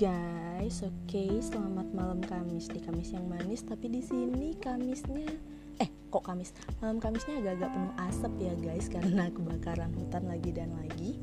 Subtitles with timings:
[0.00, 3.60] guys, oke, okay, selamat malam Kamis di Kamis yang manis.
[3.60, 5.28] Tapi di sini Kamisnya,
[5.76, 6.56] eh kok Kamis?
[6.80, 11.20] Malam Kamisnya agak-agak penuh asap ya guys, karena kebakaran hutan lagi dan lagi.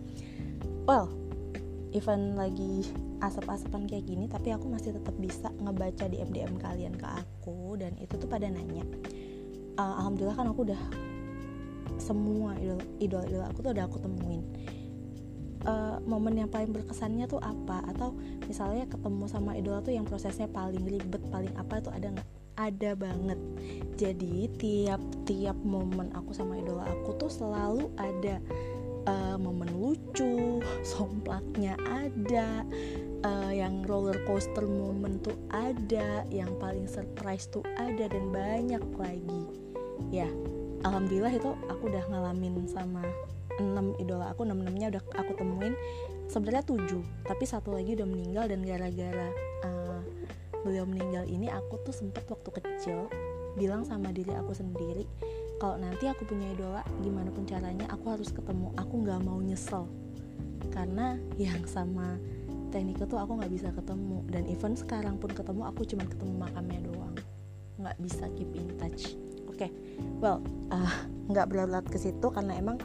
[0.86, 1.10] Well,
[1.90, 2.86] even lagi
[3.26, 7.98] asap-asapan kayak gini, tapi aku masih tetap bisa ngebaca di MDM kalian ke aku dan
[7.98, 8.86] itu tuh pada nanya.
[9.74, 10.82] Uh, Alhamdulillah kan aku udah
[11.98, 14.46] semua idol idol aku tuh udah aku temuin
[16.08, 17.84] momen yang paling berkesannya tuh apa?
[17.92, 18.16] Atau
[18.48, 22.28] misalnya ketemu sama idola tuh yang prosesnya paling ribet paling apa tuh ada nggak?
[22.58, 23.40] Ada banget.
[24.00, 28.42] Jadi tiap-tiap momen aku sama idola aku tuh selalu ada
[29.06, 30.64] uh, momen lucu
[30.98, 32.66] somplaknya ada
[33.22, 39.44] uh, yang roller coaster momen tuh ada yang paling surprise tuh ada dan banyak lagi.
[40.10, 40.32] Ya
[40.86, 43.02] alhamdulillah itu aku udah ngalamin sama
[43.58, 45.74] 6 idola aku 6 enamnya udah aku temuin.
[46.30, 49.30] Sebenarnya 7 tapi satu lagi udah meninggal dan gara-gara
[49.66, 50.02] uh,
[50.62, 53.08] beliau meninggal ini aku tuh sempet waktu kecil
[53.58, 55.10] bilang sama diri aku sendiri
[55.58, 58.70] kalau nanti aku punya idola gimana pun caranya aku harus ketemu.
[58.78, 59.90] Aku nggak mau nyesel.
[60.70, 62.22] Karena yang sama
[62.70, 64.22] teknik itu aku nggak bisa ketemu.
[64.30, 67.16] Dan even sekarang pun ketemu aku cuma ketemu makamnya doang.
[67.82, 69.18] Nggak bisa keep in touch.
[69.50, 69.70] Oke okay.
[70.22, 70.94] well uh,
[71.34, 72.78] nggak berlarut ke situ karena emang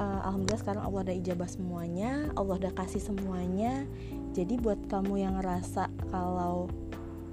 [0.00, 3.84] uh, alhamdulillah sekarang Allah udah ijabah semuanya Allah udah kasih semuanya.
[4.32, 6.72] Jadi buat kamu yang ngerasa kalau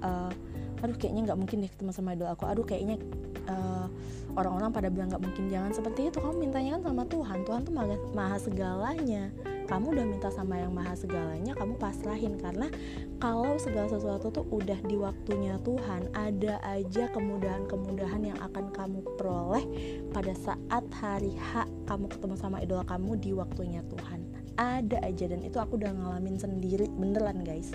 [0.04, 0.30] uh,
[0.78, 2.44] aduh kayaknya nggak mungkin deh ketemu sama idol aku.
[2.46, 3.00] Aduh kayaknya
[3.48, 3.88] uh,
[4.36, 5.48] orang-orang pada bilang nggak mungkin.
[5.48, 6.20] Jangan seperti itu.
[6.20, 7.38] Kamu mintanya kan sama Tuhan.
[7.48, 9.32] Tuhan tuh maha, maha segalanya
[9.68, 12.40] kamu udah minta sama yang maha segalanya kamu pasrahin.
[12.40, 12.72] Karena
[13.20, 19.64] kalau segala sesuatu tuh udah di waktunya Tuhan ada aja kemudahan-kemudahan yang akan kamu peroleh
[20.10, 24.24] pada saat hari H kamu ketemu sama idola kamu di waktunya Tuhan.
[24.58, 26.88] Ada aja dan itu aku udah ngalamin sendiri.
[26.88, 27.70] Beneran guys.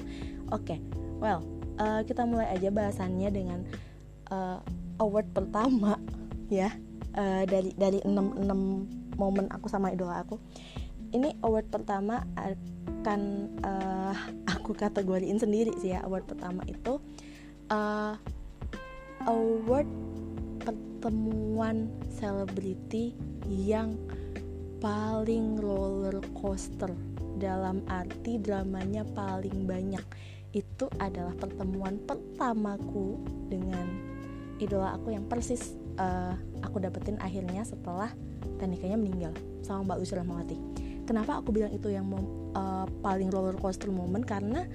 [0.49, 0.80] Oke okay,
[1.21, 1.45] well
[1.77, 3.60] uh, kita mulai aja bahasannya dengan
[4.33, 4.60] uh,
[4.98, 6.02] award pertama
[6.49, 6.73] ya.
[7.14, 10.42] Uh, dari dari 6 6 momen aku sama idola aku
[11.13, 13.21] ini award pertama akan
[13.61, 14.17] uh,
[14.57, 16.99] aku kategoriin sendiri sih ya award pertama itu
[17.69, 18.17] uh,
[19.29, 19.87] award
[20.63, 23.11] pertemuan selebriti
[23.47, 23.95] yang
[24.79, 26.91] paling roller coaster.
[27.33, 30.03] Dalam arti dramanya paling banyak.
[30.55, 33.19] Itu adalah pertemuan pertamaku
[33.51, 33.83] dengan
[34.63, 38.13] idola aku yang persis uh, aku dapetin akhirnya setelah
[38.61, 39.33] teknikanya meninggal
[39.65, 40.57] sama Mbak Lucy Rahmawati
[41.13, 42.09] kenapa aku bilang itu yang
[42.57, 44.25] uh, paling roller coaster moment?
[44.25, 44.65] Karena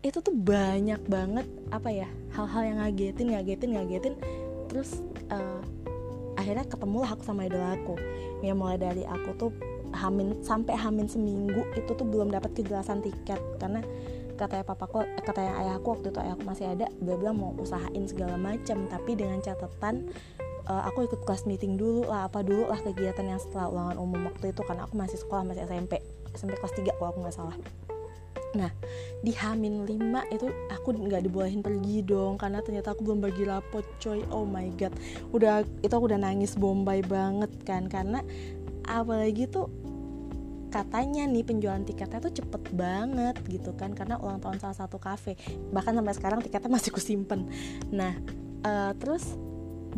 [0.00, 4.14] itu tuh banyak banget apa ya hal-hal yang ngagetin ngagetin ngagetin.
[4.72, 5.60] Terus uh,
[6.40, 8.00] akhirnya ketemulah aku sama idola aku.
[8.40, 9.52] Ya mulai dari aku tuh
[9.92, 13.36] hamin sampai hamin seminggu itu tuh belum dapat kejelasan tiket.
[13.60, 13.84] Karena
[14.40, 18.86] katanya papaku katanya ayahku waktu itu ayahku masih ada dia bilang mau usahain segala macam
[18.86, 20.14] tapi dengan catatan
[20.68, 24.28] uh, aku ikut kelas meeting dulu lah apa dulu lah kegiatan yang setelah ulangan umum
[24.28, 26.04] waktu itu karena aku masih sekolah masih SMP
[26.36, 27.56] SMP kelas 3 kalau aku nggak salah.
[28.56, 28.70] Nah
[29.20, 33.84] di Hamin 5 itu aku nggak dibolehin pergi dong karena ternyata aku belum bagi rapot
[33.98, 34.20] coy.
[34.28, 34.92] Oh my god.
[35.32, 38.22] Udah itu aku udah nangis bombay banget kan karena
[38.84, 39.68] apalagi tuh
[40.68, 45.36] katanya nih penjualan tiketnya tuh cepet banget gitu kan karena ulang tahun salah satu kafe.
[45.72, 47.48] Bahkan sampai sekarang tiketnya masih kusimpen
[47.88, 48.12] nah
[48.64, 49.36] uh, terus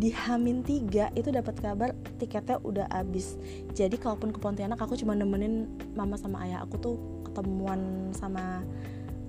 [0.00, 3.37] di Hamin 3 itu dapat kabar tiketnya udah habis.
[3.77, 6.97] Jadi kalaupun ke Pontianak aku cuma nemenin mama sama ayah aku tuh
[7.28, 8.65] ketemuan sama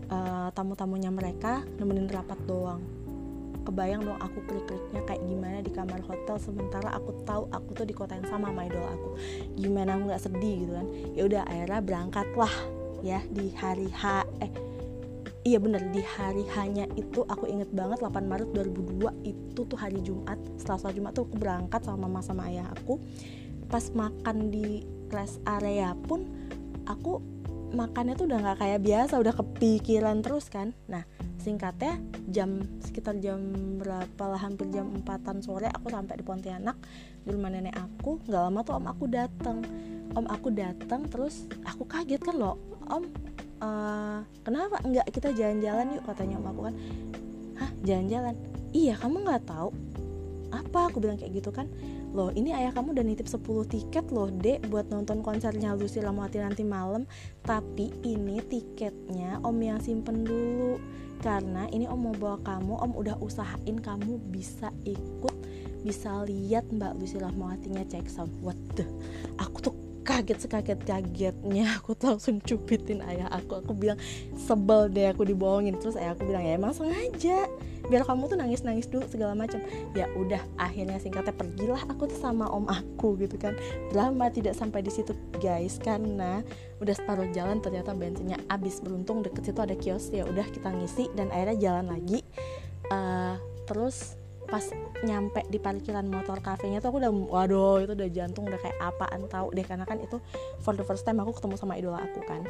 [0.08, 2.80] uh, tamu-tamunya mereka nemenin rapat doang.
[3.68, 7.94] Kebayang dong aku klik-kliknya kayak gimana di kamar hotel sementara aku tahu aku tuh di
[7.94, 9.10] kota yang sama sama idol aku.
[9.60, 10.88] Gimana aku nggak sedih gitu kan?
[11.14, 12.54] Ya udah akhirnya berangkatlah
[13.04, 14.71] ya di hari H eh
[15.44, 15.82] iya bener.
[15.90, 20.38] Di hari hanya itu aku inget banget 8 Maret 2002 itu tuh hari Jumat.
[20.58, 23.02] Setelah sholat Jumat tuh aku berangkat sama mama sama ayah aku.
[23.72, 26.28] Pas makan di rest area pun
[26.88, 27.20] aku
[27.72, 30.76] makannya tuh udah nggak kayak biasa udah kepikiran terus kan.
[30.92, 31.08] Nah
[31.42, 31.98] singkatnya
[32.30, 33.42] jam sekitar jam
[33.82, 36.78] berapa lah hampir jam empatan sore aku sampai di Pontianak.
[37.24, 39.64] Di rumah nenek aku nggak lama tuh om aku datang
[40.12, 42.60] om aku datang terus aku kaget kan loh
[42.92, 43.08] om
[43.62, 44.82] uh, kenapa?
[44.84, 46.76] Enggak kita jalan-jalan yuk katanya om aku kan.
[47.62, 48.36] Hah jalan-jalan?
[48.74, 49.70] Iya kamu nggak tahu.
[50.52, 50.92] Apa?
[50.92, 51.70] aku bilang kayak gitu kan.
[52.12, 53.40] Loh ini ayah kamu udah nitip 10
[53.72, 57.08] tiket loh dek buat nonton konsernya Lucy Lamawati nanti malam.
[57.46, 60.76] Tapi ini tiketnya om yang simpen dulu.
[61.24, 65.36] Karena ini om mau bawa kamu om udah usahain kamu bisa ikut
[65.82, 68.86] bisa lihat Mbak Lucy Lamawatinya cek sound what the
[69.42, 73.62] aku tuh kaget sekaget kagetnya aku langsung cupitin ayah aku.
[73.62, 73.98] Aku bilang
[74.36, 75.78] sebel deh aku dibohongin.
[75.78, 77.50] Terus ayah aku bilang ya emang sengaja
[77.82, 79.62] biar kamu tuh nangis nangis dulu segala macam.
[79.98, 83.58] Ya udah akhirnya singkatnya pergilah aku tuh sama om aku gitu kan.
[83.94, 86.46] Drama tidak sampai di situ guys karena
[86.82, 88.82] udah separuh jalan ternyata bensinnya habis.
[88.82, 90.10] Beruntung deket situ ada kios.
[90.10, 92.26] Ya udah kita ngisi dan akhirnya jalan lagi.
[92.92, 93.40] Uh,
[93.70, 94.21] terus
[94.52, 94.68] pas
[95.08, 99.24] nyampe di parkiran motor kafenya tuh aku udah waduh itu udah jantung udah kayak apaan
[99.32, 100.20] tahu deh karena kan itu
[100.60, 102.44] for the first time aku ketemu sama idola aku kan.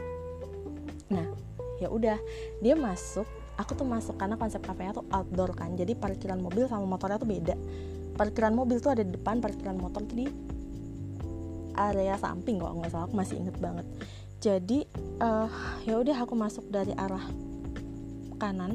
[1.13, 1.29] Nah
[1.77, 2.17] ya udah
[2.57, 3.29] dia masuk
[3.61, 7.29] aku tuh masuk karena konsep kafenya tuh outdoor kan jadi parkiran mobil sama motornya tuh
[7.29, 7.53] beda.
[8.17, 10.27] Parkiran mobil tuh ada di depan parkiran motor tuh di
[11.77, 13.85] area samping kok nggak salah aku masih inget banget.
[14.41, 14.89] Jadi
[15.21, 15.45] uh,
[15.85, 17.29] ya udah aku masuk dari arah
[18.41, 18.73] kanan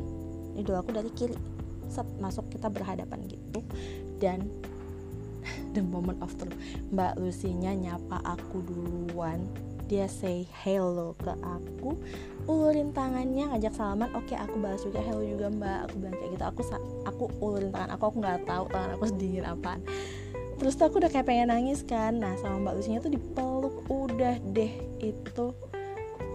[0.54, 1.55] idola aku dari kiri
[1.90, 3.60] set masuk kita berhadapan gitu.
[4.18, 4.48] Dan
[5.74, 6.56] the moment of truth.
[6.92, 9.46] Mbak Lucinya nyapa aku duluan.
[9.86, 11.94] Dia say hello ke aku.
[12.50, 14.10] Ulurin tangannya ngajak salaman.
[14.18, 15.78] Oke aku balas juga hello juga mbak.
[15.90, 16.44] Aku bilang kayak gitu.
[16.46, 16.60] Aku
[17.06, 18.02] aku ulurin tangan aku.
[18.10, 19.80] Aku nggak tahu tangan aku sedingin apaan.
[20.56, 22.18] Terus tuh aku udah kayak pengen nangis kan.
[22.18, 23.86] Nah sama mbak Lucinya tuh dipeluk.
[23.86, 25.54] Udah deh itu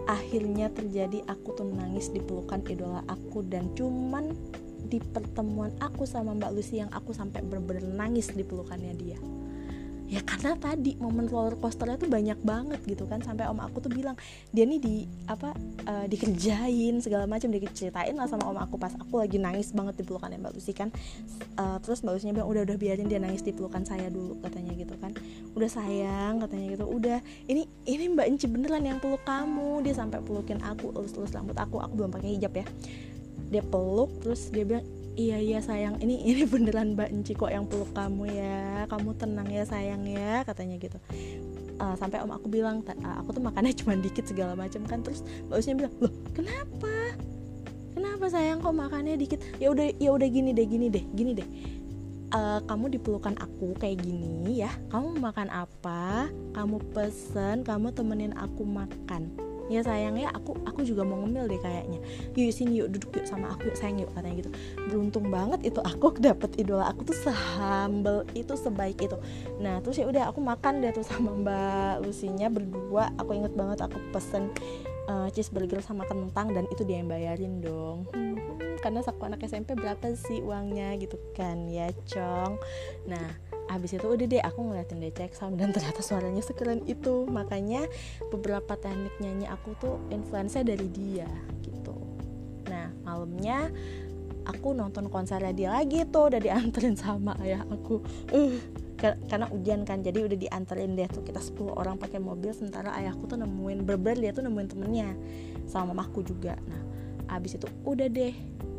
[0.07, 3.43] akhirnya terjadi aku tuh nangis di pelukan idola aku.
[3.43, 4.31] Dan cuman
[4.91, 9.15] di pertemuan aku sama Mbak Lucy yang aku sampai bener-bener nangis di pelukannya dia.
[10.11, 13.23] Ya karena tadi momen roller coasternya tuh banyak banget gitu kan.
[13.23, 14.19] Sampai om aku tuh bilang
[14.51, 15.55] dia nih di apa
[15.87, 20.03] uh, dikerjain segala macam diceritain lah sama om aku pas aku lagi nangis banget di
[20.03, 20.91] pelukannya mbak Lucy kan.
[21.55, 24.75] Uh, terus mbak Lucy bilang udah udah biarin dia nangis di pelukan saya dulu katanya
[24.75, 25.15] gitu kan.
[25.55, 26.85] Udah sayang katanya gitu.
[26.91, 29.79] Udah ini ini mbak Inci beneran yang peluk kamu.
[29.87, 32.67] Dia sampai pelukin aku elus-elus rambut aku aku belum pakai hijab ya
[33.51, 34.87] dia peluk terus dia bilang
[35.19, 35.99] iya iya sayang.
[35.99, 38.87] Ini ini beneran mbak Enci kok yang peluk kamu ya.
[38.87, 40.97] Kamu tenang ya sayang ya katanya gitu.
[41.81, 45.03] Uh, sampai om aku bilang uh, aku tuh makannya cuma dikit segala macam kan.
[45.03, 45.21] Terus
[45.51, 46.95] mbak Usnya bilang loh kenapa?
[47.91, 49.43] Kenapa sayang kok makannya dikit?
[49.59, 51.49] Ya udah ya udah gini deh gini deh gini deh.
[52.31, 54.71] Uh, kamu dipelukan aku kayak gini ya.
[54.87, 56.31] Kamu makan apa?
[56.55, 61.61] Kamu pesen kamu temenin aku makan ya sayang ya aku aku juga mau ngemil deh
[61.63, 61.99] kayaknya.
[62.35, 64.51] Yuk sini yuk duduk yuk sama aku yuk sayang yuk katanya gitu.
[64.91, 69.15] Beruntung banget itu aku dapet idola aku tuh sehambel itu sebaik itu.
[69.63, 73.15] Nah terus ya udah aku makan deh tuh sama mbak Lusinya berdua.
[73.15, 74.51] Aku inget banget aku pesen
[75.07, 78.03] uh, cheeseburger sama kentang dan itu dia yang bayarin dong.
[78.11, 78.35] Hmm,
[78.83, 82.59] karena saku anak SMP berapa sih uangnya gitu kan ya cong?
[83.07, 87.23] Nah habis itu udah deh aku ngeliatin dia cek sound dan ternyata suaranya sekeren itu.
[87.23, 87.87] Makanya
[88.27, 91.29] beberapa teknik nyanyi aku tuh influence dari dia
[91.63, 91.95] gitu.
[92.67, 93.71] Nah malamnya
[94.43, 98.03] aku nonton konsernya dia lagi tuh udah dianterin sama ayah aku.
[98.35, 98.59] Uh,
[99.01, 103.25] karena hujan kan jadi udah dianterin deh tuh kita 10 orang pakai mobil sementara ayahku
[103.25, 105.09] tuh nemuin berber dia tuh nemuin temennya
[105.65, 106.53] sama mamaku juga.
[106.69, 106.81] Nah
[107.31, 108.35] abis itu udah deh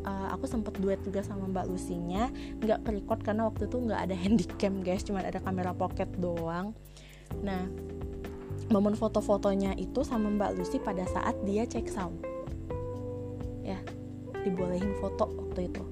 [0.07, 2.29] uh, aku sempet duet juga sama Mbak Lusinya.
[2.63, 5.03] Nggak kerekod karena waktu itu nggak ada handycam guys.
[5.07, 6.75] Cuma ada kamera pocket doang.
[7.41, 7.67] Nah
[8.71, 12.19] momen foto-fotonya itu sama Mbak Lucy pada saat dia cek sound.
[13.63, 13.79] Ya
[14.43, 15.85] dibolehin foto waktu itu.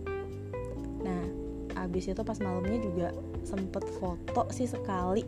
[1.02, 1.22] Nah
[1.78, 3.08] abis itu pas malamnya juga
[3.46, 5.24] sempet foto sih sekali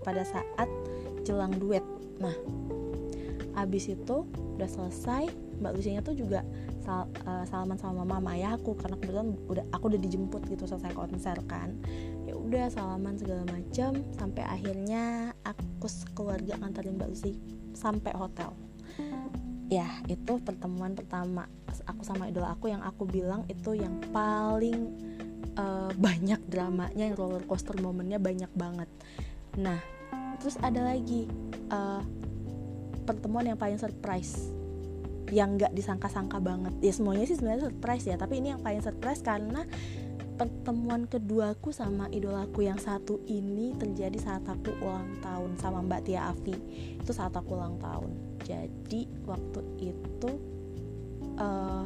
[0.00, 0.68] pada saat
[1.26, 1.84] jelang duet.
[2.22, 2.34] Nah
[3.58, 4.24] abis itu
[4.56, 5.28] udah selesai
[5.60, 6.40] Mbak Lucinya tuh juga
[6.90, 10.90] sal uh, salaman sama mama ya aku karena kebetulan udah aku udah dijemput gitu selesai
[10.90, 11.78] konser kan.
[12.26, 17.38] Ya udah salaman segala macam sampai akhirnya aku sekeluarga nganterin Mbak Lucy
[17.78, 18.50] sampai hotel.
[19.70, 21.46] Ya itu pertemuan pertama
[21.86, 24.90] aku sama idola aku yang aku bilang itu yang paling
[25.54, 28.90] uh, banyak dramanya yang roller coaster momennya banyak banget.
[29.62, 29.78] Nah
[30.42, 31.30] terus ada lagi
[31.70, 32.02] uh,
[33.06, 34.50] pertemuan yang paling surprise
[35.30, 36.74] yang nggak disangka-sangka banget.
[36.84, 39.64] Ya semuanya sih sebenarnya surprise ya tapi ini yang paling surprise karena
[40.36, 46.32] pertemuan keduaku sama idolaku yang satu ini terjadi saat aku ulang tahun sama Mbak Tia
[46.32, 46.56] Afi.
[46.96, 48.40] Itu saat aku ulang tahun.
[48.44, 50.30] Jadi waktu itu
[51.38, 51.84] uh,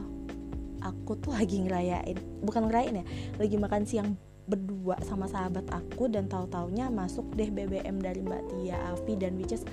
[0.85, 3.05] aku tuh lagi ngerayain bukan ngerayain ya
[3.41, 4.09] lagi makan siang
[4.45, 9.41] berdua sama sahabat aku dan tahu taunya masuk deh BBM dari Mbak Tia Afi dan
[9.41, 9.65] which is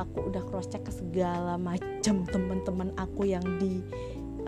[0.00, 3.84] aku udah cross check ke segala macam teman-teman aku yang di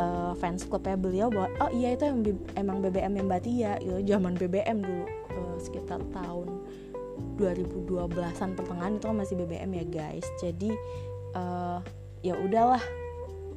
[0.01, 2.25] uh, fans clubnya beliau bahwa oh iya itu yang
[2.57, 4.01] emang BBM yang Mbak Tia gitu.
[4.17, 5.05] Zaman BBM dulu
[5.37, 6.49] uh, sekitar tahun
[7.41, 10.27] 2012an pertengahan itu kan masih BBM ya guys.
[10.41, 10.73] Jadi
[11.37, 11.81] uh,
[12.25, 12.81] ya udahlah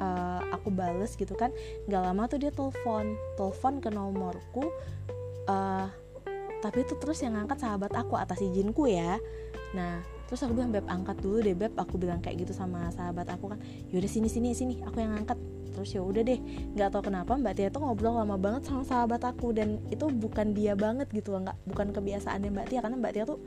[0.03, 1.51] uh, aku bales gitu kan.
[1.87, 3.15] Gak lama tuh dia telepon.
[3.39, 4.67] Telepon ke nomorku
[5.47, 5.87] uh,
[6.59, 9.19] tapi itu terus yang ngangkat sahabat aku atas izinku ya.
[9.71, 11.73] Nah terus aku bilang beb angkat dulu deh beb.
[11.79, 13.59] Aku bilang kayak gitu sama sahabat aku kan.
[13.89, 14.75] Yaudah sini sini sini.
[14.83, 15.39] Aku yang angkat
[15.69, 16.39] terus ya udah deh
[16.75, 20.51] nggak tahu kenapa mbak Tia tuh ngobrol lama banget sama sahabat aku dan itu bukan
[20.51, 22.79] dia banget gitu loh nggak bukan kebiasaannya mbak Tia.
[22.83, 23.39] Karena mbak Tia tuh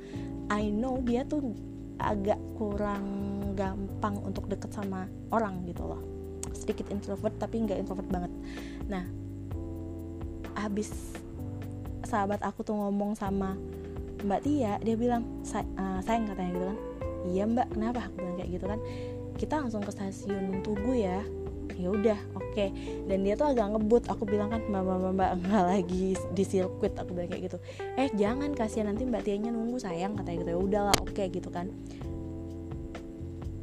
[0.49, 1.53] I know dia tuh
[2.01, 3.05] agak kurang
[3.53, 6.01] gampang untuk deket sama orang gitu loh.
[6.57, 8.33] Sedikit introvert tapi nggak introvert banget.
[8.89, 9.05] Nah
[10.57, 10.91] habis
[12.07, 13.57] sahabat aku tuh ngomong sama
[14.23, 15.27] Mbak Tia dia bilang
[15.79, 16.79] uh, sayang katanya gitu kan
[17.29, 18.11] iya Mbak kenapa?
[18.11, 18.81] Aku bilang kayak gitu kan.
[19.39, 21.23] Kita langsung ke stasiun Tugu ya.
[21.79, 22.53] Ya udah oke.
[22.53, 22.69] Okay.
[23.09, 24.05] dan dia tuh agak ngebut.
[24.13, 26.07] Aku bilang kan mbak mbak mbak enggak lagi
[26.37, 27.59] di sirkuit aku bilang kayak gitu.
[27.97, 30.51] Eh jangan kasihan nanti mbak Tianya nunggu sayang katanya gitu.
[30.53, 31.73] Ya udahlah oke okay, gitu kan.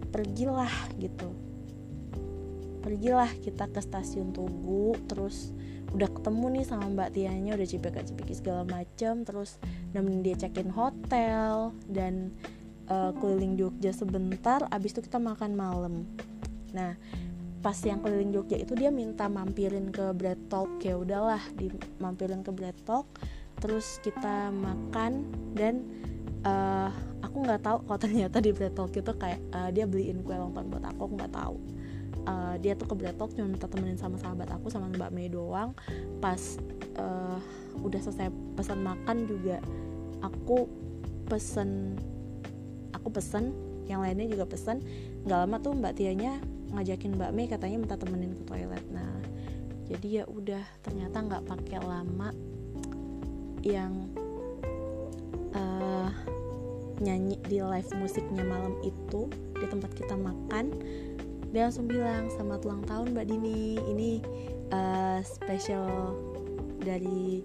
[0.09, 1.48] Pergilah gitu
[2.79, 5.51] pergilah kita ke stasiun Tugu terus
[5.89, 9.57] udah ketemu nih sama Mbak Tianya udah cipika cipiki segala macam terus
[9.91, 12.29] nemenin dia check in hotel dan
[12.87, 16.05] uh, keliling Jogja sebentar abis itu kita makan malam.
[16.73, 16.93] Nah
[17.59, 21.67] pas yang keliling Jogja itu dia minta mampirin ke Bread Talk ya udahlah di
[21.99, 23.05] mampirin ke Bread Talk
[23.59, 25.83] terus kita makan dan
[26.47, 26.87] uh,
[27.19, 30.71] aku nggak tahu kalau ternyata di Bread Talk itu kayak uh, dia beliin kue lontong
[30.71, 31.55] buat aku aku nggak tahu
[32.29, 35.73] uh, dia tuh ke cuma minta temenin sama sahabat aku sama Mbak Mei doang.
[36.21, 36.39] Pas
[37.01, 37.41] uh,
[37.81, 39.57] udah selesai pesan makan juga
[40.21, 40.69] aku
[41.25, 41.97] pesen
[42.93, 43.51] aku pesen
[43.89, 44.85] yang lainnya juga pesen.
[45.25, 46.37] Nggak lama tuh Mbak Tianya
[46.69, 48.85] ngajakin Mbak Mei katanya minta temenin ke toilet.
[48.93, 49.09] Nah
[49.89, 52.29] jadi ya udah ternyata nggak pakai lama
[53.65, 54.07] yang
[55.57, 56.13] uh,
[57.01, 60.71] nyanyi di live musiknya malam itu di tempat kita makan
[61.49, 63.81] dia langsung bilang selamat ulang tahun Mbak Dini.
[63.81, 64.11] Ini
[64.69, 66.13] uh, special
[66.77, 67.41] dari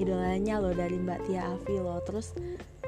[0.00, 2.00] idolanya loh dari Mbak Tia Avi loh.
[2.00, 2.32] Terus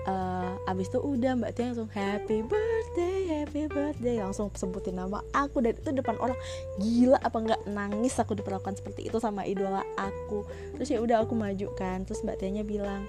[0.09, 4.17] uh, abis itu udah Mbak Tia langsung happy birthday happy birthday.
[4.25, 6.39] Langsung sebutin nama aku dan itu depan orang.
[6.81, 10.49] Gila apa nggak nangis aku diperlakukan seperti itu sama idola aku.
[10.81, 12.09] Terus ya udah aku maju kan.
[12.09, 13.05] Terus Mbak Tianya bilang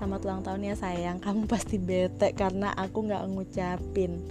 [0.00, 1.20] selamat ulang tahun ya sayang.
[1.20, 4.24] Kamu pasti bete karena aku nggak ngucapin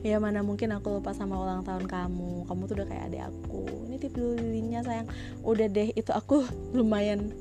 [0.00, 2.48] ya mana mungkin aku lupa sama ulang tahun kamu.
[2.48, 3.64] Kamu tuh udah kayak adik aku.
[3.88, 5.08] Ini tip lilinnya sayang.
[5.44, 6.44] Udah deh itu aku
[6.76, 7.32] lumayan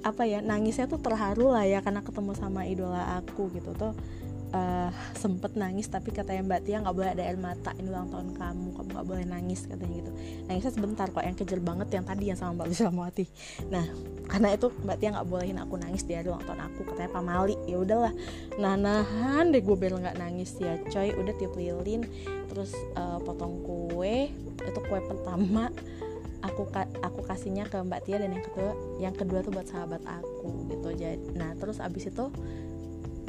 [0.00, 3.72] apa ya nangisnya tuh terharu lah ya karena ketemu sama idola aku gitu.
[3.76, 3.94] Tuh
[4.52, 8.34] uh, sempet nangis tapi katanya Mbak Tia nggak boleh ada air mata ini ulang tahun
[8.34, 10.10] kamu kamu nggak boleh nangis katanya gitu.
[10.50, 13.26] Nangisnya sebentar kok yang kejer banget yang tadi yang sama Mbak Wislamawati
[13.70, 13.86] nah
[14.30, 17.56] karena itu Mbak Tia nggak bolehin aku nangis di hari ulang tahun aku katanya pamali
[17.66, 18.14] ya udahlah
[18.58, 21.12] nah nahan deh gue biar nggak nangis ya coy.
[21.14, 22.06] Udah tiup lilin
[22.50, 24.32] terus uh, potong kue.
[24.60, 25.68] Itu kue pertama
[26.40, 26.64] aku
[27.04, 30.88] aku kasihnya ke Mbak Tia dan yang kedua yang kedua tuh buat sahabat aku gitu.
[30.96, 32.32] Jadi nah terus abis itu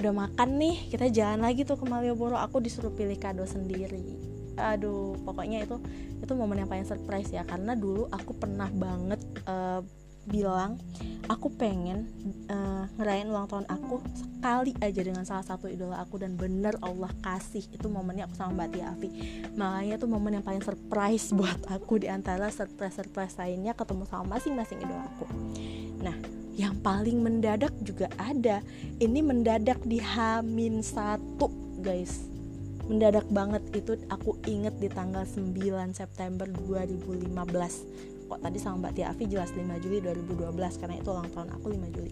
[0.01, 4.17] udah makan nih kita jalan lagi tuh ke Malioboro aku disuruh pilih kado sendiri.
[4.57, 5.77] Aduh pokoknya itu
[6.17, 9.85] itu momen yang paling surprise ya karena dulu aku pernah banget uh,
[10.25, 10.77] bilang
[11.25, 12.05] aku pengen
[12.49, 17.13] uh, ngerayain ulang tahun aku sekali aja dengan salah satu idola aku dan bener Allah
[17.21, 17.61] kasih.
[17.69, 18.93] Itu momennya aku sama Mbak Tia
[19.53, 24.37] makanya itu momen yang paling surprise buat aku di antara surprise surprise lainnya ketemu sama
[24.37, 25.25] masing-masing idola aku.
[26.01, 28.59] Nah yang paling mendadak juga ada.
[28.99, 31.47] Ini mendadak di Hamin satu
[31.79, 32.27] guys.
[32.87, 37.31] Mendadak banget itu aku inget di tanggal 9 September 2015
[38.31, 41.65] kok tadi sama Mbak Tia Afi jelas 5 Juli 2012 karena itu ulang tahun aku
[41.67, 42.11] 5 Juli.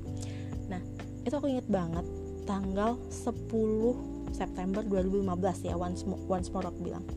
[0.68, 0.82] Nah
[1.24, 2.04] itu aku inget banget
[2.44, 7.08] tanggal 10 September 2015 ya once more, once more aku bilang.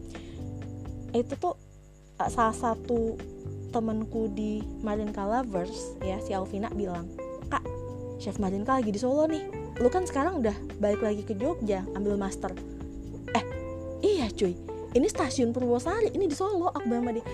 [1.10, 1.58] Itu tuh
[2.20, 3.16] eh, salah satu
[3.72, 7.08] temenku di Marinka Lovers ya si Alvina bilang
[7.48, 7.64] kak
[8.20, 9.42] chef Marinka lagi di Solo nih.
[9.80, 12.52] Lu kan sekarang udah balik lagi ke Jogja ambil master.
[13.32, 13.44] Eh
[14.04, 14.54] iya cuy.
[14.92, 17.26] Ini stasiun Purwosari ini di Solo aku bilang sama dia.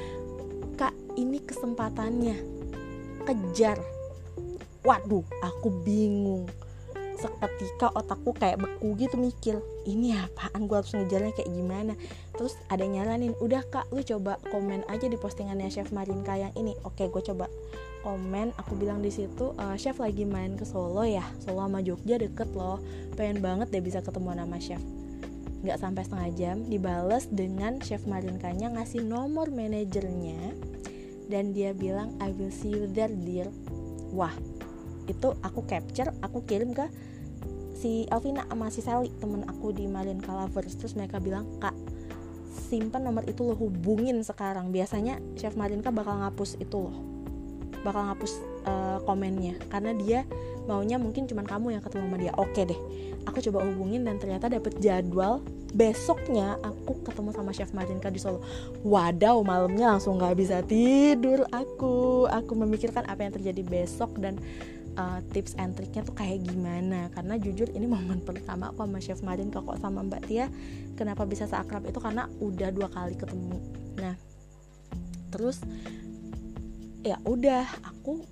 [0.78, 2.36] Kak ini kesempatannya.
[3.26, 3.76] Kejar.
[4.86, 6.46] Waduh aku bingung
[7.18, 10.70] seketika otakku kayak beku gitu mikir ini apaan?
[10.70, 11.92] Gue harus ngejarnya kayak gimana?
[12.38, 16.54] Terus ada yang nyaranin udah kak lu coba komen aja di postingannya chef Marinka yang
[16.54, 16.78] ini.
[16.86, 17.50] Oke gue coba
[18.06, 21.26] komen aku bilang di situ e, chef lagi main ke Solo ya?
[21.42, 22.78] Solo sama Jogja deket loh.
[23.18, 24.82] Pengen banget deh bisa ketemu sama chef.
[25.66, 30.54] Nggak sampai setengah jam dibales dengan chef Marinkanya ngasih nomor manajernya
[31.26, 33.50] dan dia bilang I will see you there dear.
[34.14, 34.32] Wah
[35.08, 36.86] itu aku capture aku kirim ke
[37.78, 40.76] si Alvina sama si Sally temen aku di Malin Calavers.
[40.76, 41.74] Terus mereka bilang kak
[42.68, 44.70] simpan nomor itu lo hubungin sekarang.
[44.70, 46.96] Biasanya chef Marinka bakal ngapus itu loh.
[47.86, 48.32] Bakal ngapus
[48.66, 49.56] uh, komennya.
[49.72, 50.28] Karena dia
[50.68, 52.32] maunya mungkin cuman kamu yang ketemu sama dia.
[52.36, 52.80] Oke deh
[53.28, 55.44] aku coba hubungin dan ternyata dapet jadwal
[55.76, 58.40] besoknya aku ketemu sama chef Marinka di Solo.
[58.80, 62.24] Wadaw malamnya langsung nggak bisa tidur aku.
[62.24, 64.40] Aku memikirkan apa yang terjadi besok dan
[64.98, 67.08] uh, tips and triknya tuh kayak gimana?
[67.14, 70.50] Karena jujur ini momen pertama aku sama chef Marinka kok sama Mbak Tia
[70.98, 72.02] kenapa bisa seakrab itu?
[72.02, 73.58] Karena udah dua kali ketemu.
[74.02, 74.14] Nah
[75.30, 75.62] terus
[77.06, 78.26] ya udah aku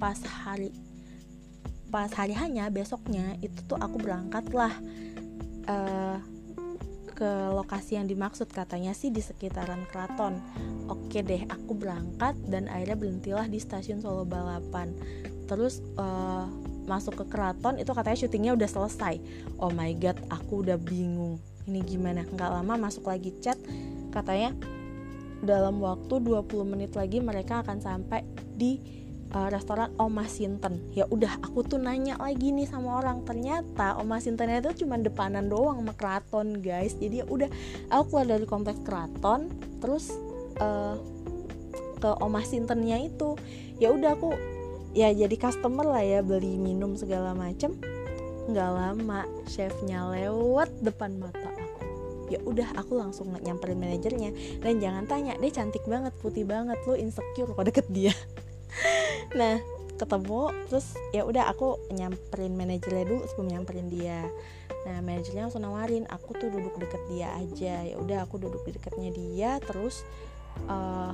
[0.00, 0.74] pas hari
[1.92, 4.72] pas hari hanya besoknya itu tuh aku berangkat lah
[5.68, 6.18] uh,
[7.12, 10.42] ke lokasi yang dimaksud katanya sih di sekitaran keraton.
[10.90, 14.90] Oke deh aku berangkat dan akhirnya berhentilah di stasiun Solo Balapan
[15.52, 16.48] terus uh,
[16.88, 19.20] masuk ke keraton itu katanya syutingnya udah selesai.
[19.60, 21.36] Oh my god aku udah bingung.
[21.68, 22.24] Ini gimana?
[22.24, 23.60] Nggak lama masuk lagi chat
[24.10, 24.56] katanya
[25.44, 28.22] dalam waktu 20 menit lagi mereka akan sampai
[28.54, 28.78] di
[29.34, 30.78] uh, restoran Oma Sinten.
[30.94, 33.26] Ya udah aku tuh nanya lagi nih sama orang.
[33.26, 36.94] Ternyata Oma Sinten itu cuma depanan doang sama keraton guys.
[36.96, 37.50] Jadi ya udah
[37.90, 39.50] aku keluar dari kompleks keraton
[39.82, 40.14] terus
[40.62, 40.96] uh,
[41.98, 43.34] ke Oma Sintennya itu.
[43.82, 44.34] Ya udah aku
[44.92, 47.76] ya jadi customer lah ya beli minum segala macem.
[48.48, 51.80] Nggak lama chefnya lewat depan mata aku.
[52.32, 54.60] Ya udah aku langsung nyamperin manajernya.
[54.60, 58.14] Dan jangan tanya dia cantik banget putih banget lo insecure kok deket dia.
[59.38, 59.60] Nah
[59.96, 64.26] ketemu terus ya udah aku nyamperin manajernya dulu sebelum nyamperin dia.
[64.82, 67.86] Nah manajernya langsung nawarin aku tuh duduk deket dia aja.
[67.86, 70.04] Ya udah aku duduk di dekatnya dia terus
[70.68, 71.12] uh,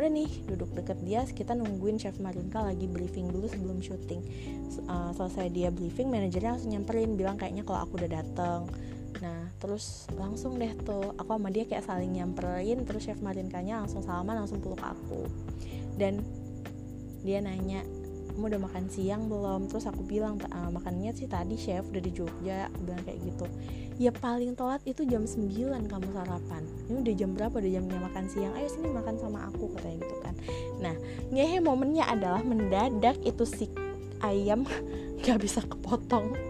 [0.00, 4.24] udah nih duduk deket dia kita nungguin chef Marinka lagi briefing dulu sebelum syuting.
[4.88, 8.64] Uh, selesai dia briefing manajernya langsung nyamperin bilang kayaknya kalau aku udah dateng.
[9.20, 14.00] Nah terus langsung deh tuh aku sama dia kayak saling nyamperin terus chef Marinkanya langsung
[14.00, 15.28] salaman langsung peluk aku.
[16.00, 16.24] Dan
[17.20, 17.84] dia nanya
[18.34, 19.66] kamu udah makan siang belum?
[19.66, 23.46] Terus aku bilang ah, makannya sih tadi chef udah di Jogja aku bilang kayak gitu.
[24.00, 26.62] Ya paling telat itu jam 9 kamu sarapan.
[26.88, 28.52] Ini udah jam berapa udah jamnya makan siang?
[28.56, 30.34] Ayo sini makan sama aku katanya gitu kan.
[30.80, 30.94] Nah
[31.28, 33.68] ngehe momennya adalah mendadak itu si
[34.24, 34.64] ayam
[35.24, 36.49] gak bisa kepotong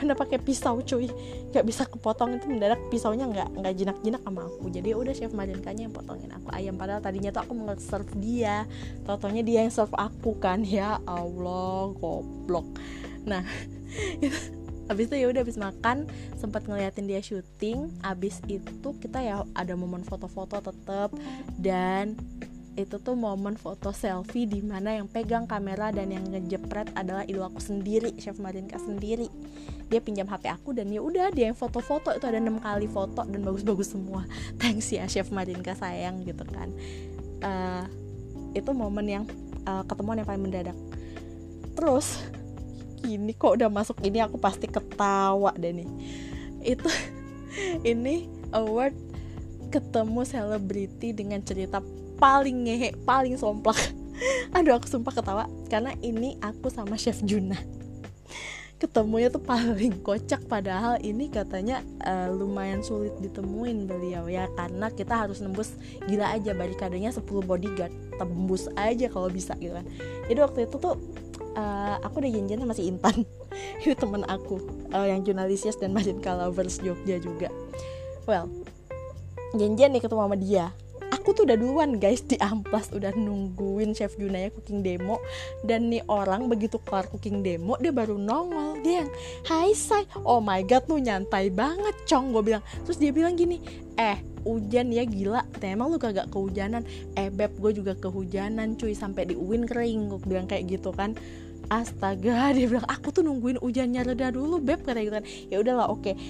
[0.00, 1.08] anda pakai pisau cuy.
[1.50, 4.70] Nggak bisa kepotong itu mendadak pisaunya nggak nggak jinak jinak sama aku.
[4.70, 6.74] Jadi ya udah chef Marinkanya yang potongin aku ayam.
[6.74, 8.68] Padahal tadinya tuh aku mau serve dia.
[9.06, 10.62] Totonya dia yang serve aku kan.
[10.66, 12.66] Ya Allah goblok.
[13.24, 13.44] Nah
[14.84, 16.04] Abis itu ya udah habis makan
[16.36, 17.88] sempat ngeliatin dia syuting.
[18.04, 21.08] Abis itu kita ya ada momen foto-foto tetep.
[21.56, 22.20] Dan
[22.74, 27.46] itu tuh momen foto selfie di mana yang pegang kamera dan yang ngejepret adalah idola
[27.46, 29.30] aku sendiri chef Marinka sendiri.
[29.86, 32.10] Dia pinjam HP aku dan ya udah dia yang foto-foto.
[32.10, 34.26] Itu ada enam kali foto dan bagus-bagus semua.
[34.60, 36.74] Thanks ya chef Marinka sayang gitu kan.
[37.38, 37.86] Uh,
[38.58, 39.24] itu momen yang
[39.70, 40.78] uh, ketemuan yang paling mendadak.
[41.78, 42.26] Terus
[43.06, 45.88] ini kok udah masuk ini aku pasti ketawa deh nih.
[46.58, 46.90] Itu
[47.90, 48.98] ini award
[49.70, 51.78] ketemu selebriti dengan cerita
[52.24, 53.76] paling ngehe paling somplak.
[54.56, 57.60] Aduh aku sumpah ketawa karena ini aku sama chef Juna.
[58.80, 65.14] Ketemunya tuh paling kocak padahal ini katanya uh, lumayan sulit ditemuin beliau ya karena kita
[65.24, 65.76] harus nembus
[66.08, 69.84] gila aja barikadenya 10 bodyguard tembus aja kalau bisa gitu kan.
[70.24, 70.96] Jadi waktu itu tuh
[71.60, 73.24] uh, aku udah janjian sama si Intan.
[73.84, 74.58] Itu temen aku
[74.90, 77.52] uh, yang jurnalisias dan Majin Lovers Jogja juga.
[78.24, 78.48] Well
[79.54, 80.74] janjian nih ketemu sama dia
[81.24, 85.16] aku tuh udah duluan guys di amplas udah nungguin chef Junaya cooking demo.
[85.64, 88.84] Dan nih orang begitu kelar cooking demo dia baru nongol.
[88.84, 89.10] Dia yang
[89.48, 92.60] hai say oh my god lu nyantai banget cong gue bilang.
[92.84, 93.56] Terus dia bilang gini
[93.96, 95.48] eh hujan ya gila.
[95.64, 96.84] Emang lu kagak kehujanan?
[97.16, 98.92] Eh beb gue juga kehujanan cuy.
[98.92, 101.16] Sampai di uin kering gue bilang kayak gitu kan.
[101.72, 105.24] Astaga dia bilang aku tuh nungguin hujannya reda dulu beb kata gitu kan.
[105.48, 106.04] Ya udahlah oke.
[106.04, 106.20] Okay.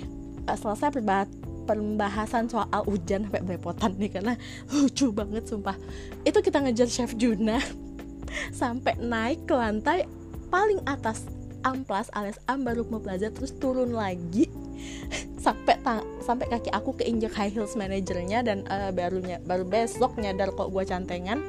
[0.44, 4.35] selesai perbat pembahasan soal hujan sampai belepotan nih karena
[4.72, 5.77] lucu banget sumpah.
[6.22, 7.59] Itu kita ngejar chef Juna
[8.61, 10.05] sampai naik ke lantai
[10.53, 11.27] paling atas
[11.64, 14.46] amplas alias Ambarukmo Plaza terus turun lagi
[15.44, 20.53] sampai tang sampai kaki aku keinjak high heels manajernya dan uh, barunya baru besok nyadar
[20.53, 21.40] kok gue cantengan.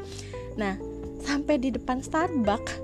[0.55, 0.79] Nah
[1.21, 2.81] sampai di depan Starbucks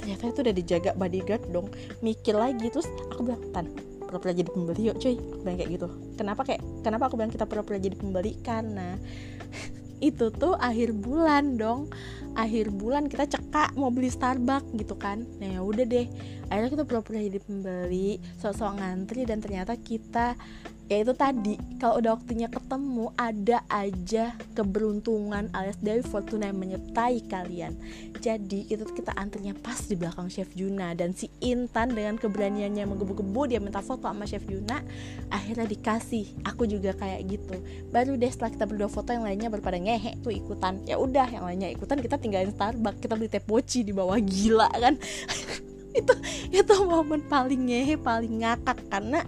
[0.00, 1.68] ternyata itu udah dijaga bodyguard dong.
[2.00, 5.14] Mikir lagi terus aku bilang tan pura-pura jadi pembeli yuk cuy.
[5.14, 5.88] Aku bilang kayak gitu.
[6.18, 8.34] Kenapa kayak kenapa aku bilang kita pura-pura jadi pembeli?
[8.42, 8.98] Karena
[10.10, 11.86] itu tuh akhir bulan dong.
[12.34, 15.22] Akhir bulan kita cekak mau beli Starbucks gitu kan.
[15.38, 16.10] Nah ya udah deh.
[16.50, 20.34] Akhirnya kita pura-pura jadi pembeli sosok ngantri dan ternyata kita
[20.90, 27.30] ya itu tadi kalau udah waktunya ketemu ada aja keberuntungan alias dari Fortuna yang menyertai
[27.30, 27.78] kalian.
[28.18, 30.92] Jadi itu kita antrinya pas di belakang Chef Juna.
[30.98, 34.82] Dan si Intan dengan keberaniannya menggebu-gebu dia minta foto sama Chef Juna
[35.30, 36.42] akhirnya dikasih.
[36.42, 37.54] Aku juga kayak gitu.
[37.94, 40.82] Baru deh setelah kita berdua foto yang lainnya berpada ngehe tuh ikutan.
[40.90, 42.98] Ya udah yang lainnya ikutan kita tinggalin Starbucks.
[42.98, 44.98] Kita beli teh poci di bawah gila kan?
[45.90, 46.14] Itu
[46.54, 48.78] itu momen paling ngehe paling ngakak.
[48.86, 49.26] Karena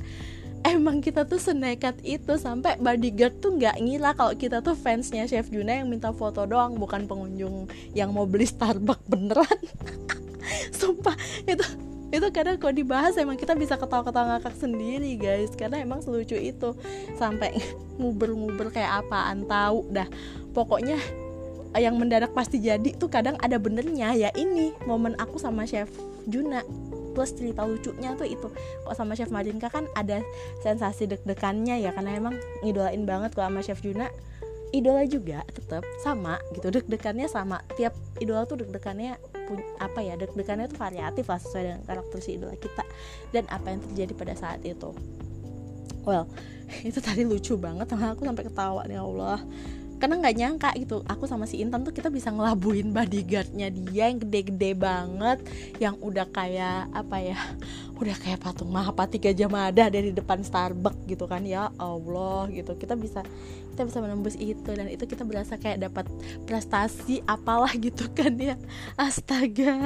[0.62, 5.50] emang kita tuh senekat itu sampai bodyguard tuh nggak ngira kalau kita tuh fansnya Chef
[5.50, 9.60] Juna yang minta foto doang bukan pengunjung yang mau beli Starbucks beneran.
[10.78, 11.14] Sumpah
[11.46, 11.66] itu
[12.12, 15.52] itu kadang kalau dibahas emang kita bisa ketawa-ketawa ngakak sendiri guys.
[15.56, 16.76] Karena emang selucu itu
[17.16, 17.56] sampai
[18.00, 20.06] nguber-nguber kayak apaan tahu dah.
[20.52, 21.00] Pokoknya
[21.80, 25.88] yang mendadak pasti jadi tuh kadang ada benernya ya ini momen aku sama chef
[26.28, 26.60] Juna
[27.12, 28.48] plus cerita lucunya tuh itu.
[28.88, 30.24] Kok sama chef Marinka kan ada
[30.64, 34.08] sensasi deg-degannya ya karena emang ngidolain banget kok sama chef Juna.
[34.72, 37.60] Idola juga tetap sama gitu deg-degannya sama.
[37.76, 37.92] Tiap
[38.24, 39.20] idola tuh deg-degannya
[39.76, 42.84] apa ya deg-degannya tuh variatif lah sesuai dengan karakter si idola kita
[43.36, 44.96] dan apa yang terjadi pada saat itu.
[46.08, 46.24] Well
[46.88, 49.38] itu tadi lucu banget sama aku sampai ketawa nih ya Allah
[50.02, 51.06] karena nggak nyangka gitu.
[51.06, 55.38] Aku sama si Intan tuh kita bisa ngelabuin bodyguardnya dia yang gede-gede banget
[55.78, 57.38] yang udah kayak apa ya
[58.02, 61.46] udah kayak patung Mahapati Gajah Mada dari depan Starbucks gitu kan.
[61.46, 62.74] Ya Allah gitu.
[62.74, 63.22] Kita bisa
[63.70, 64.74] kita bisa menembus itu.
[64.74, 66.10] Dan itu kita berasa kayak dapat
[66.50, 68.58] prestasi apalah gitu kan ya.
[68.98, 69.78] Astaga.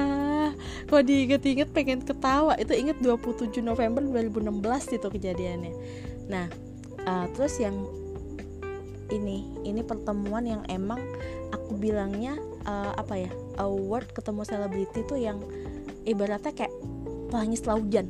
[0.88, 2.57] Kok diinget-inget pengen ketawa.
[2.57, 5.74] Itu inget 27 November 2016 itu kejadiannya.
[6.33, 6.48] Nah
[7.05, 8.05] uh, terus yang
[9.10, 10.98] ini ini pertemuan yang emang
[11.54, 12.34] aku bilangnya
[12.66, 13.30] uh, apa ya
[13.62, 15.38] award ketemu selebriti tuh yang
[16.06, 16.74] ibaratnya kayak
[17.30, 18.06] pelangi setelah hujan.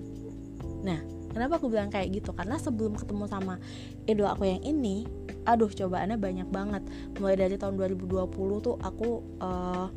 [0.85, 1.01] Nah
[1.33, 2.33] kenapa aku bilang kayak gitu?
[2.33, 3.61] Karena sebelum ketemu sama
[4.09, 5.05] idola aku yang ini
[5.45, 6.83] aduh cobaannya banyak banget.
[7.21, 9.09] Mulai dari tahun 2020 tuh aku
[9.41, 9.89] uh,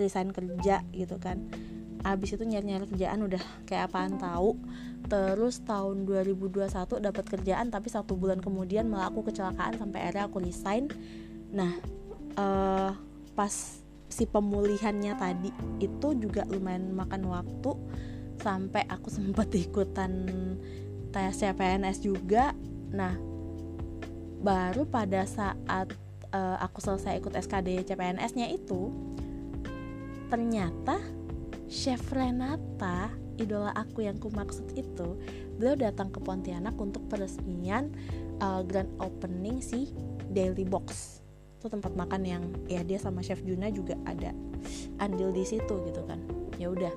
[0.00, 1.36] resign kerja gitu kan
[2.00, 4.56] abis itu nyari-nyari kerjaan udah kayak apaan tahu.
[5.10, 6.70] Terus tahun 2021
[7.02, 10.88] dapat kerjaan tapi satu bulan kemudian malah kecelakaan sampai akhirnya aku resign.
[11.50, 11.72] Nah
[12.38, 12.92] uh,
[13.34, 13.54] pas
[14.10, 17.72] si pemulihannya tadi itu juga lumayan makan waktu
[18.40, 20.12] sampai aku sempat ikutan
[21.10, 22.54] tes CPNS juga.
[22.94, 23.18] Nah
[24.40, 25.92] baru pada saat
[26.32, 28.88] uh, aku selesai ikut SKD CPNS-nya itu
[30.30, 31.19] ternyata
[31.70, 35.16] Chef Renata idola aku yang ku maksud itu
[35.54, 37.94] beliau datang ke Pontianak untuk peresmian
[38.42, 39.94] uh, grand opening si
[40.34, 41.22] Daily Box.
[41.62, 44.34] Itu tempat makan yang ya dia sama chef Juna juga ada
[44.98, 46.18] andil di situ gitu kan.
[46.58, 46.92] Ya udah.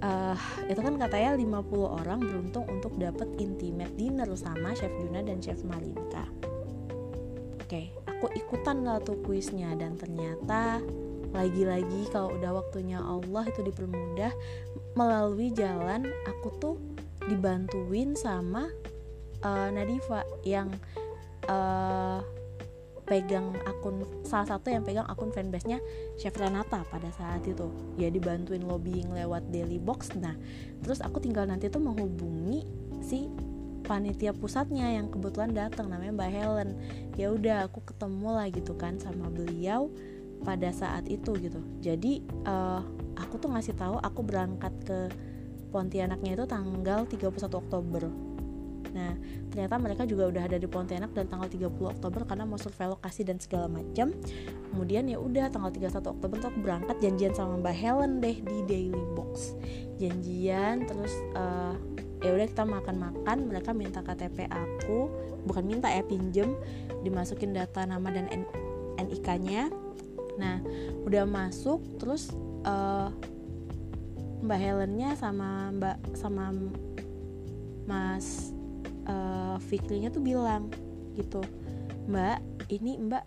[0.00, 5.40] Uh, itu kan katanya 50 orang beruntung untuk dapat intimate dinner sama chef Juna dan
[5.40, 6.28] chef Malinka.
[7.64, 10.84] Oke aku ikutan lah tuh kuisnya dan ternyata
[11.30, 14.32] lagi-lagi kalau udah waktunya Allah itu dipermudah
[14.98, 16.76] melalui jalan aku tuh
[17.30, 18.66] dibantuin sama
[19.46, 20.72] uh, Nadifa yang
[21.46, 22.18] uh,
[23.10, 25.82] pegang akun salah satu yang pegang akun fanbase-nya
[26.14, 27.66] Chef Renata pada saat itu.
[27.98, 30.14] Ya dibantuin lobbying lewat Daily Box.
[30.14, 30.38] Nah
[30.86, 32.62] terus aku tinggal nanti tuh menghubungi
[33.02, 33.26] si
[33.82, 36.70] panitia pusatnya yang kebetulan datang namanya Mbak Helen.
[37.18, 39.90] Ya udah aku ketemu lah gitu kan sama beliau
[40.40, 42.82] pada saat itu gitu jadi uh,
[43.20, 44.98] aku tuh ngasih tahu aku berangkat ke
[45.70, 48.10] Pontianaknya itu tanggal 31 Oktober
[48.90, 49.14] Nah,
[49.50, 53.22] ternyata mereka juga udah ada di Pontianak dari tanggal 30 Oktober karena mau survei lokasi
[53.22, 54.10] dan segala macam.
[54.70, 58.58] Kemudian ya udah tanggal 31 Oktober tuh aku berangkat janjian sama Mbak Helen deh di
[58.66, 59.54] Daily Box.
[60.02, 61.74] Janjian terus uh,
[62.20, 65.08] ya udah kita makan-makan, mereka minta KTP aku,
[65.48, 66.52] bukan minta ya pinjem,
[67.00, 68.28] dimasukin data nama dan
[69.00, 69.72] NIK-nya
[70.40, 70.56] nah
[71.04, 72.32] udah masuk terus
[72.64, 73.12] uh,
[74.40, 76.56] Mbak Helennya sama Mbak sama
[77.84, 78.56] Mas
[79.04, 80.72] uh, Fikrinya tuh bilang
[81.12, 81.44] gitu
[82.08, 82.40] Mbak
[82.72, 83.24] ini Mbak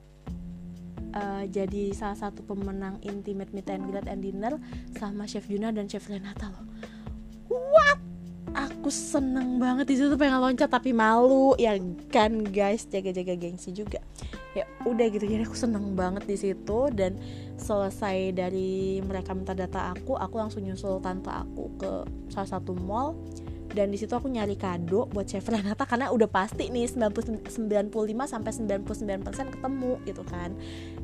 [1.14, 4.54] uh, jadi salah satu pemenang Intimate Meet and Greet and Dinner
[4.98, 6.66] sama Chef Juna dan Chef Renata loh.
[7.54, 8.02] What
[8.54, 11.78] aku seneng banget di situ pengen loncat tapi malu ya
[12.14, 14.00] kan guys jaga-jaga gengsi juga
[14.54, 17.18] ya udah gitu jadi aku seneng banget di situ dan
[17.58, 21.92] selesai dari mereka minta data aku aku langsung nyusul tante aku ke
[22.30, 23.18] salah satu mall
[23.74, 27.90] dan di situ aku nyari kado buat chef Renata karena udah pasti nih 90, 95
[28.30, 28.52] sampai
[28.86, 30.54] 99% ketemu gitu kan.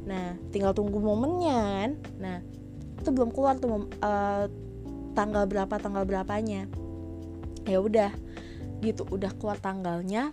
[0.05, 1.89] Nah, tinggal tunggu momennya kan.
[2.21, 2.37] Nah,
[3.01, 4.45] itu belum keluar tuh uh,
[5.17, 6.69] tanggal berapa tanggal berapanya.
[7.67, 8.11] Ya udah.
[8.79, 9.03] gitu.
[9.11, 10.31] Udah keluar tanggalnya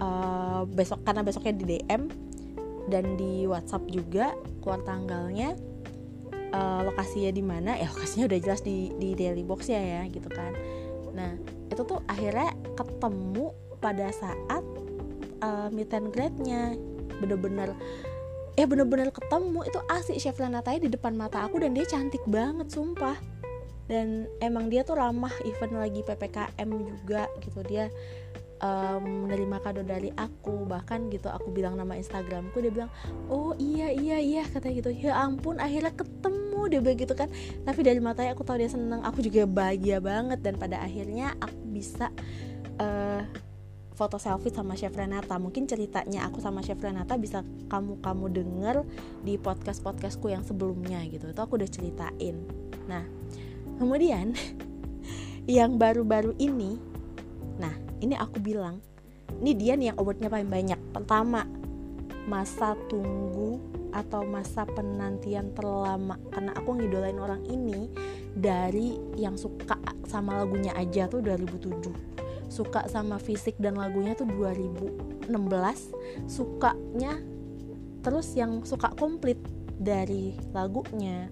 [0.00, 2.08] uh, besok karena besoknya di DM
[2.88, 4.32] dan di WhatsApp juga
[4.64, 5.54] keluar tanggalnya
[6.56, 7.76] uh, lokasinya di mana?
[7.76, 10.56] Ya lokasinya udah jelas di di daily box ya ya gitu kan.
[11.14, 11.36] Nah
[11.70, 14.64] itu tuh akhirnya ketemu pada saat
[15.44, 16.74] uh, meet and greet-nya.
[17.20, 17.76] Bener-bener
[18.56, 19.68] ya bener-bener ketemu.
[19.68, 23.39] Itu asik chef Renatanya di depan mata aku dan dia cantik banget sumpah
[23.90, 27.58] dan emang dia tuh ramah event lagi ppkm juga gitu.
[27.66, 27.90] Dia
[28.62, 30.62] um, menerima kado dari aku.
[30.62, 32.90] Bahkan gitu aku bilang nama instagramku dia bilang
[33.26, 34.90] oh iya iya iya katanya gitu.
[34.94, 37.26] Ya ampun akhirnya ketemu dia begitu kan.
[37.66, 39.02] Tapi dari matanya aku tahu dia seneng.
[39.02, 40.38] Aku juga bahagia banget.
[40.38, 42.14] Dan pada akhirnya aku bisa
[42.78, 43.26] uh,
[43.98, 45.34] foto selfie sama Chef Renata.
[45.42, 48.76] Mungkin ceritanya aku sama Chef Renata bisa kamu kamu denger
[49.26, 51.34] di podcast podcastku yang sebelumnya gitu.
[51.34, 52.38] Itu aku udah ceritain.
[52.86, 53.02] Nah
[53.80, 54.36] kemudian
[55.48, 56.76] yang baru-baru ini
[57.56, 57.72] nah
[58.04, 58.84] ini aku bilang
[59.40, 60.80] ini dia nih yang awardnya paling banyak.
[60.92, 61.48] Pertama
[62.28, 63.56] masa tunggu
[63.90, 66.20] atau masa penantian terlama.
[66.28, 67.88] Karena aku ngidolain orang ini
[68.36, 75.30] dari yang suka sama lagunya aja tuh 2007 suka sama fisik dan lagunya tuh 2016
[76.26, 77.14] sukanya
[78.02, 79.38] terus yang suka komplit
[79.78, 81.30] dari lagunya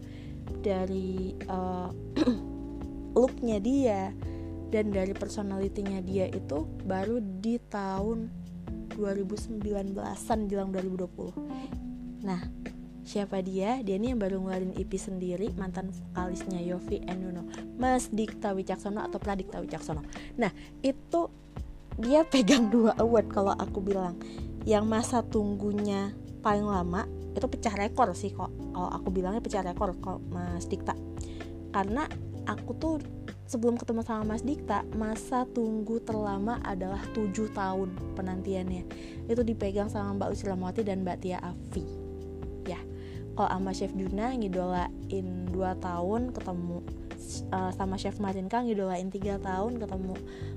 [0.63, 1.91] dari uh,
[3.19, 4.03] looknya dia
[4.69, 8.29] dan dari personalitinya dia itu baru di tahun
[8.97, 12.43] 2019an jelang 2020 nah
[13.09, 13.81] Siapa dia?
[13.81, 17.49] Dia ini yang baru ngeluarin EP sendiri mantan vokalisnya Yofi and Nuno.
[17.81, 20.05] Mas Dikta Wicaksono atau Pradikta Wicaksono.
[20.37, 20.53] Nah
[20.85, 21.33] itu
[21.97, 24.13] dia pegang dua award kalau aku bilang.
[24.69, 26.13] Yang masa tunggunya
[26.45, 27.09] paling lama
[27.39, 28.51] itu pecah rekor sih kok.
[28.51, 30.95] Kalau aku bilangnya pecah rekor kok Mas Dikta.
[31.73, 32.05] Karena
[32.45, 32.95] aku tuh
[33.49, 38.85] sebelum ketemu sama Mas Dikta masa tunggu terlama adalah 7 tahun penantiannya.
[39.31, 41.85] Itu dipegang sama Mbak Usilamawati dan Mbak Tia Afi.
[42.69, 42.81] Ya
[43.39, 46.83] kalau sama Chef Juna ngidolain 2 tahun ketemu
[47.55, 50.15] uh, sama Chef Marinka ngidolain 3 tahun ketemu.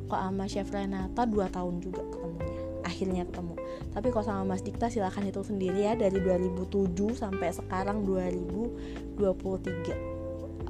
[0.10, 2.61] Kok sama Chef Renata 2 tahun juga ketemunya
[2.92, 3.56] akhirnya ketemu.
[3.96, 10.12] Tapi kalau sama Mas Dikta silahkan hitung sendiri ya dari 2007 sampai sekarang 2023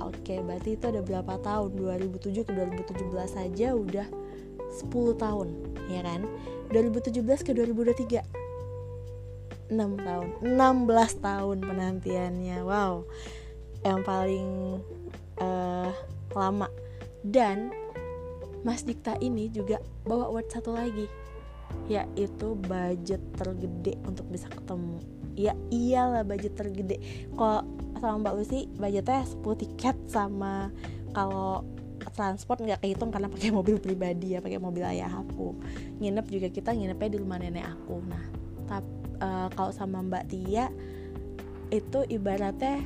[0.01, 1.77] oke berarti itu ada berapa tahun?
[1.77, 4.05] 2007 ke 2017 saja udah
[4.69, 5.47] 10 tahun
[5.89, 6.29] ya kan?
[6.69, 8.41] 2017 ke 2023
[9.71, 10.27] 6 tahun.
[10.43, 12.59] 16 tahun penantiannya.
[12.67, 13.07] Wow.
[13.87, 14.49] Yang paling
[15.39, 15.89] uh,
[16.35, 16.67] lama.
[17.23, 17.71] Dan
[18.67, 21.07] Mas Dikta ini juga bawa award satu lagi
[21.89, 24.99] yaitu budget tergede untuk bisa ketemu.
[25.35, 26.99] Ya iyalah budget tergede.
[27.35, 27.63] Kok
[27.99, 30.69] sama Mbak Lucy budgetnya 10 tiket sama
[31.11, 31.63] kalau
[32.17, 35.55] transport nggak kehitung karena pakai mobil pribadi ya pakai mobil ayah aku.
[36.01, 38.01] Nginep juga kita nginepnya di rumah nenek aku.
[38.05, 38.23] Nah
[38.67, 40.67] tapi uh, kalau sama Mbak Tia
[41.71, 42.83] itu ibaratnya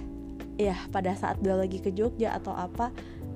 [0.59, 2.91] ya pada saat dia lagi ke Jogja atau apa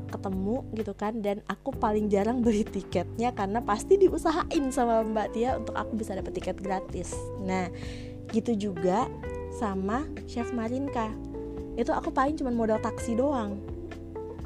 [0.09, 5.55] ketemu gitu kan dan aku paling jarang beli tiketnya karena pasti diusahain sama Mbak Tia
[5.61, 7.13] untuk aku bisa dapat tiket gratis.
[7.45, 7.69] Nah,
[8.33, 9.05] gitu juga
[9.57, 11.13] sama Chef Marinka.
[11.77, 13.61] Itu aku paling cuma modal taksi doang.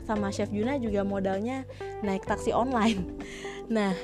[0.04, 1.63] Sama Chef Juna juga modalnya
[2.04, 3.02] naik taksi online.
[3.63, 3.95] Nah,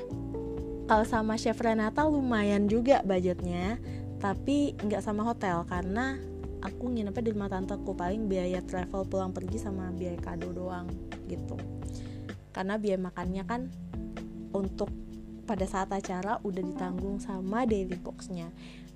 [0.87, 3.75] kalau sama Chef Renata lumayan juga budgetnya
[4.23, 6.19] tapi nggak sama hotel karena
[6.59, 10.91] aku nginepnya di rumah tanteku paling biaya travel pulang pergi sama biaya kado doang
[11.29, 11.55] gitu.
[12.49, 13.61] Karena biaya makannya kan
[14.51, 14.89] untuk
[15.45, 18.49] pada saat acara udah ditanggung sama daily boxnya.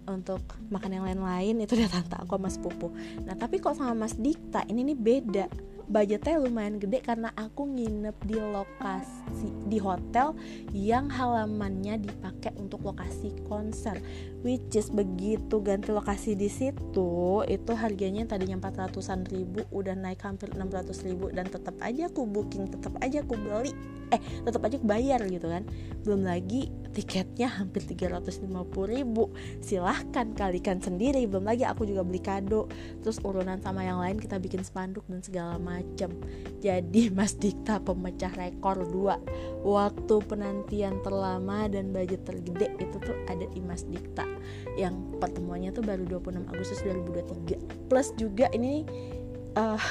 [0.04, 2.88] Untuk makan yang lain-lain itu udah tante aku sama sepupu.
[3.24, 4.68] Nah tapi kok sama mas Dikta?
[4.68, 5.46] Ini nih beda
[5.92, 10.32] budgetnya lumayan gede karena aku nginep di lokasi di hotel
[10.72, 14.00] yang halamannya dipakai untuk lokasi konser.
[14.44, 20.52] Which is begitu ganti lokasi di situ itu harganya tadinya 400an ribu udah naik hampir
[20.56, 23.72] 600 ribu dan tetap aja aku booking tetap aja aku beli
[24.14, 25.68] eh tetap aja aku bayar gitu kan.
[26.08, 28.46] Belum lagi tiketnya hampir 350
[28.88, 29.34] ribu.
[29.60, 31.26] Silahkan kalikan sendiri.
[31.26, 32.70] Belum lagi aku juga beli kado
[33.02, 35.73] terus urunan sama yang lain kita bikin spanduk dan segala macam
[36.64, 39.20] jadi Mas Dikta pemecah rekor dua.
[39.64, 44.24] Waktu penantian terlama dan budget tergede itu tuh ada di Mas Dikta.
[44.80, 48.88] Yang pertemuannya tuh baru 26 Agustus 2023 plus juga ini
[49.60, 49.82] uh,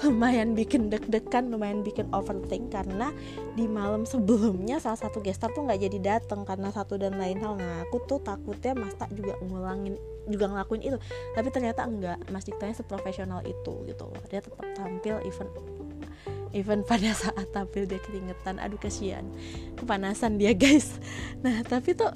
[0.00, 3.12] lumayan bikin deg-degan lumayan bikin overthink karena
[3.52, 7.60] di malam sebelumnya salah satu gestar tuh nggak jadi datang karena satu dan lain hal.
[7.60, 10.98] Nah aku tuh takutnya Mas Tak juga ngulangin juga ngelakuin itu.
[11.36, 12.18] Tapi ternyata enggak.
[12.32, 15.52] Mas Diktanya seprofesional itu gitu dia tetap tampil event
[16.50, 18.58] even pada saat tampil dia keringetan.
[18.58, 19.26] Aduh kasihan.
[19.76, 20.96] Kepanasan dia guys.
[21.44, 22.10] Nah tapi tuh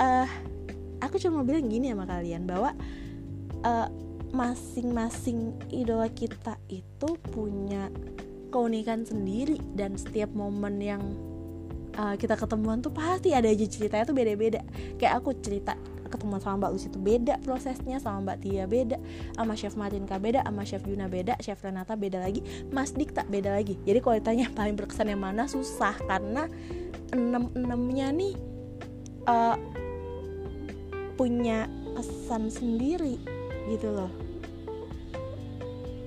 [0.00, 0.28] uh,
[1.00, 2.72] aku cuma bilang gini sama kalian bahwa
[3.64, 3.88] uh,
[4.34, 7.90] masing-masing idola kita itu punya
[8.50, 9.58] keunikan sendiri.
[9.74, 11.02] Dan setiap momen yang
[11.98, 14.62] uh, kita ketemuan tuh pasti ada aja ceritanya tuh beda-beda.
[14.96, 15.74] Kayak aku cerita
[16.06, 18.94] ketemuan sama Mbak Lucy itu beda prosesnya sama Mbak Tia beda
[19.34, 23.26] sama Chef Marinka beda sama Chef Yuna beda Chef Renata beda lagi Mas Dik tak
[23.26, 23.74] beda lagi.
[23.82, 25.98] Jadi kalau ditanya paling berkesan yang mana susah.
[26.06, 26.46] Karena
[27.10, 28.34] enam enamnya nih
[29.26, 29.58] uh,
[31.16, 33.35] punya kesan sendiri
[33.70, 34.10] gitu loh.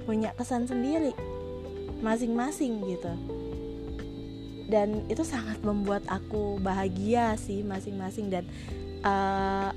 [0.08, 1.14] Punya kesan sendiri.
[2.00, 3.14] Masing-masing gitu.
[4.70, 8.46] Dan itu sangat membuat aku bahagia sih masing-masing dan
[9.02, 9.74] uh,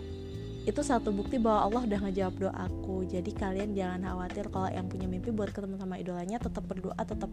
[0.63, 3.09] itu satu bukti bahwa Allah udah ngejawab doaku.
[3.11, 7.33] Jadi kalian jangan khawatir kalau yang punya mimpi buat ketemu sama idolanya tetap berdoa tetap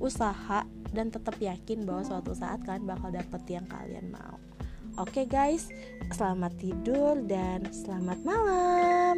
[0.00, 4.40] usaha dan tetap yakin bahwa suatu saat kalian bakal dapet yang kalian mau
[5.00, 5.70] oke guys.
[6.12, 9.16] Selamat tidur dan selamat malam